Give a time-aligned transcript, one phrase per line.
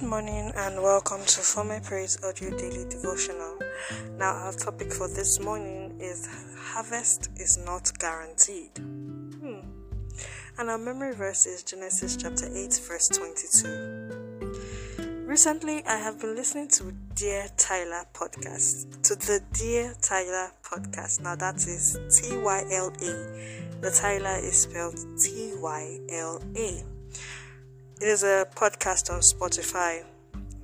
[0.00, 3.58] morning and welcome to For My Praise Audio Daily Devotional.
[4.16, 6.26] Now, our topic for this morning is
[6.56, 8.70] Harvest is not guaranteed.
[8.78, 9.60] Hmm.
[10.56, 15.26] And our memory verse is Genesis chapter 8, verse 22.
[15.26, 21.20] Recently, I have been listening to Dear Tyla podcast, to the Dear Tyla podcast.
[21.20, 23.12] Now, that is T Y L A.
[23.82, 26.82] The Tyla is spelled T Y L A.
[28.02, 30.04] It is a podcast on Spotify.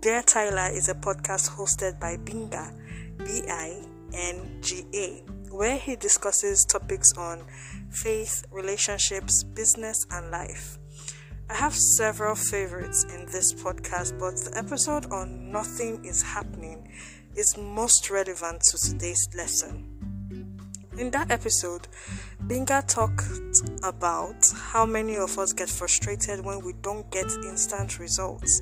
[0.00, 2.74] Dear Tyla is a podcast hosted by Binga,
[3.18, 3.80] B I
[4.12, 5.22] N G A,
[5.54, 7.44] where he discusses topics on
[7.88, 10.76] faith, relationships, business, and life.
[11.48, 16.92] I have several favorites in this podcast, but the episode on Nothing is Happening
[17.36, 19.86] is most relevant to today's lesson.
[20.98, 21.86] In that episode,
[22.48, 23.49] Binga talked
[23.82, 28.60] about how many of us get frustrated when we don't get instant results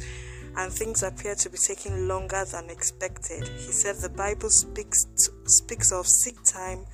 [0.57, 3.47] and things appear to be taking longer than expected.
[3.47, 6.85] He said the Bible speaks to, speaks of seed time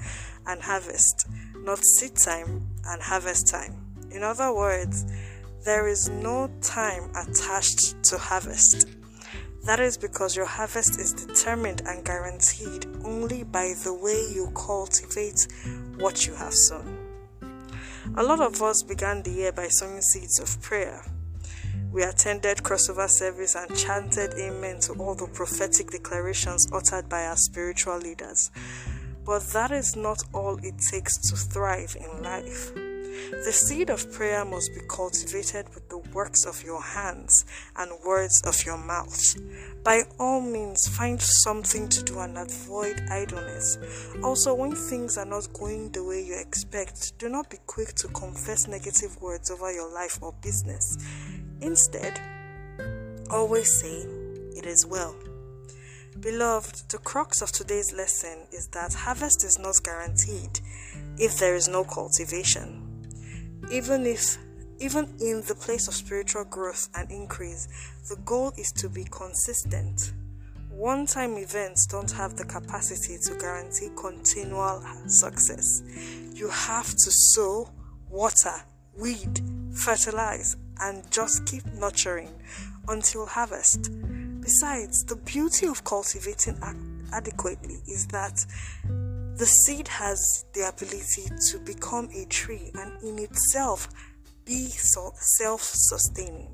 [0.47, 3.75] and harvest, not seed time and harvest time.
[4.11, 5.07] In other words,
[5.65, 8.87] there is no time attached to harvest.
[9.65, 15.49] That is because your harvest is determined and guaranteed only by the way you cultivate
[15.97, 17.04] what you have sown.
[18.17, 21.05] A lot of us began the year by sowing seeds of prayer.
[21.91, 27.37] We attended crossover service and chanted amen to all the prophetic declarations uttered by our
[27.37, 28.51] spiritual leaders.
[29.25, 32.73] But that is not all it takes to thrive in life.
[33.45, 37.45] The seed of prayer must be cultivated with the works of your hands
[37.77, 39.37] and words of your mouth.
[39.85, 43.79] By all means, find something to do and avoid idleness.
[44.23, 48.09] Also, when things are not going the way you expect, do not be quick to
[48.09, 50.97] confess negative words over your life or business.
[51.61, 52.21] Instead,
[53.31, 54.07] always say,
[54.57, 55.15] It is well.
[56.21, 60.61] Beloved, the crux of today's lesson is that harvest is not guaranteed
[61.19, 62.84] if there is no cultivation
[63.71, 64.39] even if
[64.81, 67.69] even in the place of spiritual growth and increase,
[68.09, 70.13] the goal is to be consistent.
[70.71, 75.83] One time events don't have the capacity to guarantee continual success.
[76.35, 77.71] You have to sow,
[78.11, 78.55] water,
[78.99, 79.41] weed,
[79.73, 82.31] fertilize, and just keep nurturing
[82.89, 83.91] until harvest.
[84.41, 86.59] Besides, the beauty of cultivating
[87.13, 88.45] adequately is that
[89.37, 93.89] the seed has the ability to become a tree and in itself
[94.45, 96.51] be self sustaining.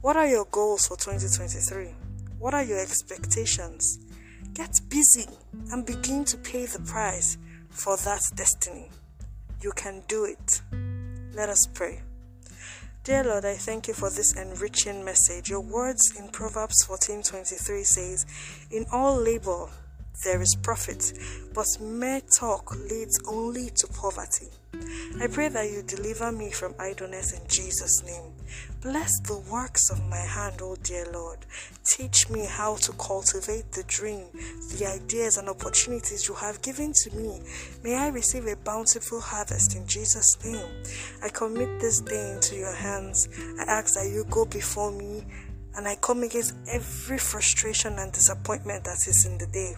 [0.00, 1.94] What are your goals for 2023?
[2.38, 3.98] What are your expectations?
[4.54, 5.26] Get busy
[5.70, 7.36] and begin to pay the price
[7.68, 8.88] for that destiny.
[9.60, 10.62] You can do it.
[11.34, 12.00] Let us pray.
[13.04, 15.50] Dear Lord, I thank you for this enriching message.
[15.50, 18.24] Your words in Proverbs 14:23 says,
[18.70, 19.68] "In all labor
[20.24, 21.12] there is profit,
[21.54, 24.48] but mere talk leads only to poverty.
[25.20, 28.32] I pray that you deliver me from idleness in Jesus' name.
[28.82, 31.38] Bless the works of my hand, O dear Lord.
[31.84, 34.26] Teach me how to cultivate the dream,
[34.78, 37.42] the ideas, and opportunities you have given to me.
[37.82, 40.82] May I receive a bountiful harvest in Jesus' name.
[41.22, 43.28] I commit this day into your hands.
[43.58, 45.24] I ask that you go before me
[45.76, 49.74] and I come against every frustration and disappointment that is in the day.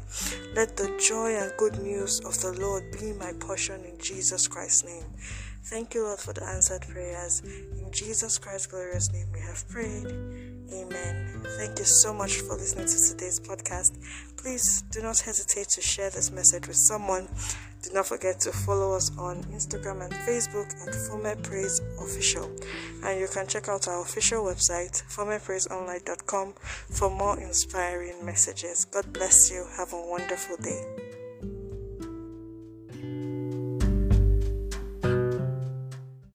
[0.54, 4.84] Let the joy and good news of the Lord be my portion in Jesus Christ's
[4.84, 5.04] name.
[5.64, 7.40] Thank you, Lord, for the answered prayers.
[7.40, 10.06] In Jesus Christ's glorious name we have prayed.
[10.72, 11.46] Amen.
[11.56, 13.96] Thank you so much for listening to today's podcast.
[14.36, 17.28] Please do not hesitate to share this message with someone
[17.82, 22.50] do not forget to follow us on Instagram and Facebook at Former Praise Official.
[23.04, 26.54] And you can check out our official website, formerpraiseonline.com,
[26.90, 28.84] for more inspiring messages.
[28.84, 29.66] God bless you.
[29.76, 31.11] Have a wonderful day.